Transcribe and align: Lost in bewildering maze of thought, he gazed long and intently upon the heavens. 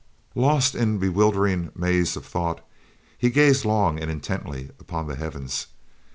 Lost 0.33 0.73
in 0.73 0.97
bewildering 0.97 1.69
maze 1.75 2.15
of 2.15 2.25
thought, 2.25 2.65
he 3.19 3.29
gazed 3.29 3.65
long 3.65 3.99
and 3.99 4.09
intently 4.09 4.71
upon 4.79 5.05
the 5.05 5.15
heavens. 5.15 5.67